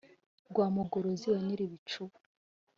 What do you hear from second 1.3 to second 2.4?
wa nyirabicuba